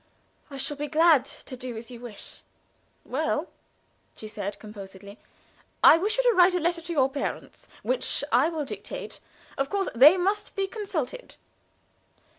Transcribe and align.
I 0.49 0.57
shall 0.57 0.77
be 0.77 0.87
glad 0.87 1.25
to 1.25 1.55
do 1.55 1.77
as 1.77 1.91
you 1.91 1.99
wish." 1.99 2.41
"Well," 3.05 3.49
said 4.15 4.53
she, 4.55 4.59
composedly, 4.59 5.19
"I 5.83 5.99
wish 5.99 6.17
you 6.17 6.23
to 6.23 6.33
write 6.33 6.55
a 6.55 6.59
letter 6.59 6.81
to 6.81 6.91
your 6.93 7.07
parents, 7.07 7.67
which 7.83 8.23
I 8.31 8.49
will 8.49 8.65
dictate; 8.65 9.19
of 9.59 9.69
course 9.69 9.89
they 9.93 10.17
must 10.17 10.55
be 10.55 10.65
consulted. 10.65 11.35